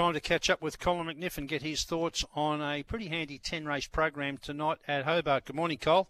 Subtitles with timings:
[0.00, 3.36] time to catch up with Colin McNiff and get his thoughts on a pretty handy
[3.36, 5.44] 10 race program tonight at Hobart.
[5.44, 6.08] Good morning, Cole.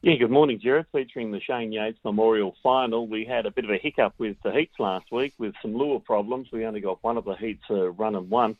[0.00, 0.86] Yeah, good morning, Jared.
[0.92, 4.50] Featuring the Shane Yates Memorial Final, we had a bit of a hiccup with the
[4.50, 6.48] heats last week with some lure problems.
[6.50, 8.56] We only got one of the heats uh, run and one,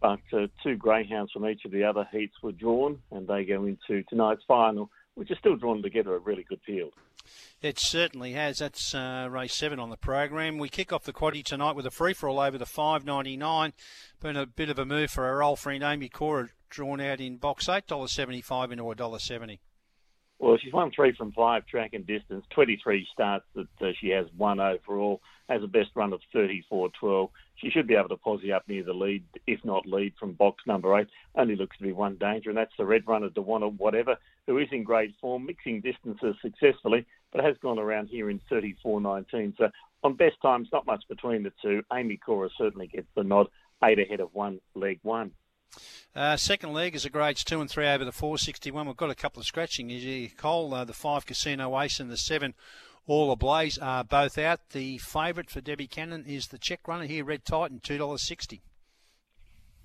[0.00, 3.64] but uh, two greyhounds from each of the other heats were drawn, and they go
[3.64, 6.92] into tonight's final, which is still drawn together a really good field.
[7.62, 8.58] It certainly has.
[8.58, 10.58] That's uh, race seven on the program.
[10.58, 13.72] We kick off the quaddy tonight with a free for all over the 5.99.
[14.20, 17.36] Been a bit of a move for our old friend Amy Cora, drawn out in
[17.36, 19.60] box eight dollars seventy five into a dollar seventy.
[20.38, 24.26] Well, she's won three from five track and distance, 23 starts that uh, she has
[24.36, 27.30] won overall, has a best run of 34.12.
[27.56, 30.62] She should be able to posse up near the lead, if not lead, from box
[30.66, 31.08] number eight.
[31.36, 34.68] Only looks to be one danger, and that's the red runner, Dewana Whatever, who is
[34.72, 39.56] in great form, mixing distances successfully, but has gone around here in 34.19.
[39.56, 39.70] So
[40.02, 41.82] on best times, not much between the two.
[41.92, 43.48] Amy Cora certainly gets the nod,
[43.84, 45.30] eight ahead of one, leg one.
[46.16, 48.86] Uh, second leg is a grades two and three over the 461.
[48.86, 49.90] We've got a couple of scratching.
[50.38, 52.54] Cole, uh, the five Casino Ace and the seven
[53.06, 54.60] All Ablaze are both out.
[54.70, 58.60] The favourite for Debbie Cannon is the check runner here, Red Titan, $2.60.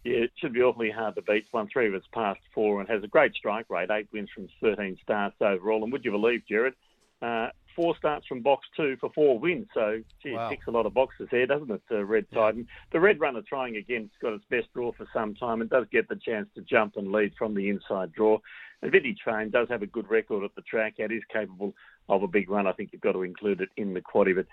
[0.06, 1.48] Yeah, it should be awfully hard to beat.
[1.52, 4.48] Won three of its past four and has a great strike rate, eight wins from
[4.62, 5.84] 13 starts overall.
[5.84, 6.76] And would you believe, Jared,
[7.22, 9.68] uh, four starts from box two for four wins.
[9.74, 10.48] So, gee, wow.
[10.48, 12.68] it ticks a lot of boxes there, doesn't it, uh, Red Titan?
[12.92, 15.86] The Red Runner trying again, it's got its best draw for some time and does
[15.92, 18.40] get the chance to jump and lead from the inside draw.
[18.82, 21.74] And Vintage Train does have a good record at the track and is capable
[22.10, 22.68] of a big run.
[22.68, 24.48] I think you've got to include it in the quaddy, but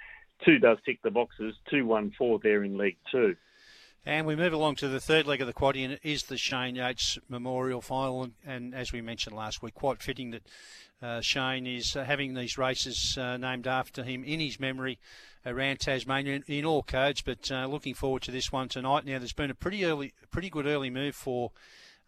[0.44, 1.54] two does tick the boxes.
[1.70, 3.36] Two, one, four there in League Two.
[4.08, 6.38] And we move along to the third leg of the quad, and it is the
[6.38, 8.22] Shane Yates Memorial Final.
[8.22, 10.42] And, and as we mentioned last week, quite fitting that
[11.02, 14.98] uh, Shane is uh, having these races uh, named after him in his memory
[15.44, 17.20] around Tasmania in, in all codes.
[17.20, 19.04] But uh, looking forward to this one tonight.
[19.04, 21.52] Now, there's been a pretty early, pretty good early move for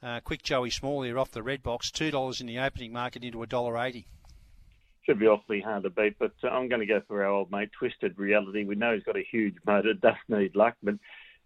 [0.02, 3.24] uh, Quick Joey Small here off the red box, two dollars in the opening market
[3.24, 4.06] into a dollar eighty
[5.04, 7.50] should be awfully hard to beat, but uh, I'm going to go for our old
[7.50, 8.64] mate, Twisted Reality.
[8.64, 10.96] We know he's got a huge motor, does need luck, but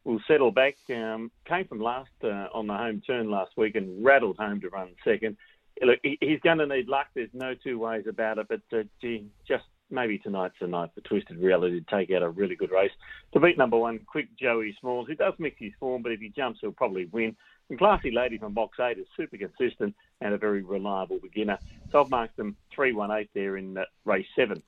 [0.04, 0.76] will settle back.
[0.90, 4.68] Um, came from last uh, on the home turn last week and rattled home to
[4.68, 5.36] run second.
[5.82, 7.06] Look, he, he's going to need luck.
[7.14, 8.46] There's no two ways about it.
[8.48, 12.28] But uh, gee, just maybe tonight's the night for Twisted Reality to take out a
[12.28, 12.92] really good race.
[13.32, 16.28] To beat number one, Quick Joey Smalls, who does mix his form, but if he
[16.28, 17.36] jumps, he'll probably win.
[17.70, 21.58] And Classy Lady from box eight is super consistent and a very reliable beginner.
[21.90, 24.62] So I've marked them 3-1-8 there in uh, race seven.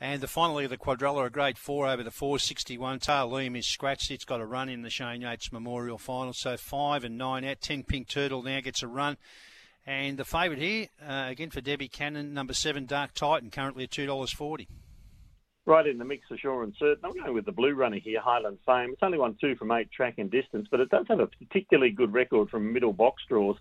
[0.00, 3.00] And the final of the Quadrilla, a grade four over the 461.
[3.00, 4.10] Tail Liam is scratched.
[4.10, 6.32] It's got a run in the Shane Yates Memorial Final.
[6.32, 7.60] So five and nine out.
[7.60, 9.18] Ten Pink Turtle now gets a run.
[9.86, 13.90] And the favourite here, uh, again for Debbie Cannon, number seven Dark Titan, currently at
[13.90, 14.66] $2.40.
[15.66, 17.04] Right in the mix sure and certain.
[17.04, 18.90] I'm going with the blue runner here, Highland Fame.
[18.92, 21.92] It's only won two from eight track and distance, but it does have a particularly
[21.92, 23.56] good record from middle box draws.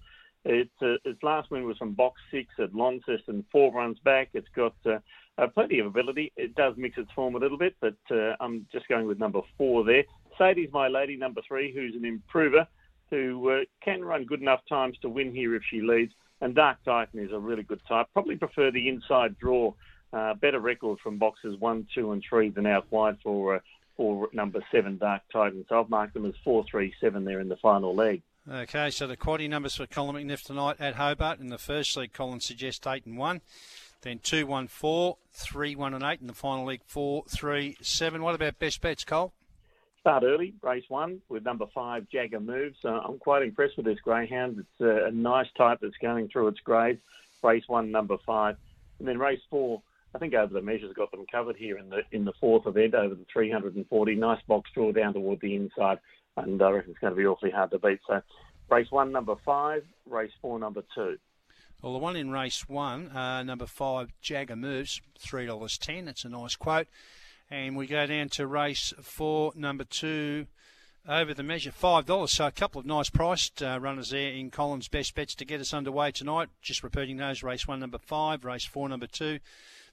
[0.46, 4.30] It's, uh, its last win was from box six at Launceston, four runs back.
[4.34, 6.32] It's got uh, plenty of ability.
[6.38, 9.42] It does mix its form a little bit, but uh, I'm just going with number
[9.58, 10.04] four there.
[10.38, 12.66] Sadie's my lady, number three, who's an improver,
[13.10, 16.14] who uh, can run good enough times to win here if she leads.
[16.42, 18.08] And Dark Titan is a really good type.
[18.14, 19.74] Probably prefer the inside draw.
[20.12, 23.62] Uh, better record from boxes one, two, and three than out wide for
[23.96, 25.66] for number seven, Dark Titan.
[25.68, 28.24] So I've marked them as four, three, seven there in the final leg.
[28.52, 31.40] Okay, so the quaddy numbers for Colin McNiff tonight at Hobart.
[31.40, 33.42] In the first league, Colin suggests 8 and 1.
[34.02, 36.22] Then 2 1 4, 3 1 and 8.
[36.22, 38.24] In the final league, 4 3 7.
[38.24, 39.34] What about best bets, Cole?
[40.00, 42.78] Start early, race one with number five, Jagger Moves.
[42.84, 44.58] Uh, I'm quite impressed with this greyhound.
[44.58, 47.02] It's a, a nice type that's going through its grades.
[47.44, 48.56] Race one, number five.
[48.98, 49.82] And then race four,
[50.16, 52.96] I think over the measures got them covered here in the in the fourth event
[52.96, 54.16] over the 340.
[54.16, 56.00] Nice box draw down toward the inside
[56.38, 58.00] and I reckon it's going to be awfully hard to beat.
[58.08, 58.22] So,
[58.70, 61.18] race one, number five, race four, number two.
[61.82, 66.06] Well, the one in race one, uh, number five, Jagger Moves, $3.10.
[66.06, 66.88] That's a nice quote.
[67.50, 70.48] And we go down to race four, number two,
[71.08, 72.30] over the measure, $5.
[72.30, 75.62] So a couple of nice priced uh, runners there in Colin's best bets to get
[75.62, 76.50] us underway tonight.
[76.62, 79.40] Just repeating those race one, number five, race four, number two,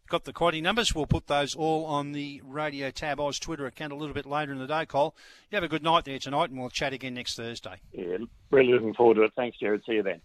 [0.09, 0.95] got the quaddy numbers.
[0.95, 4.53] We'll put those all on the Radio Tab Oz Twitter account a little bit later
[4.53, 5.15] in the day, Cole.
[5.51, 7.81] You have a good night there tonight, and we'll chat again next Thursday.
[7.93, 8.19] Yeah,
[8.51, 9.33] really looking forward to it.
[9.37, 9.83] Thanks, Jared.
[9.87, 10.21] See you then.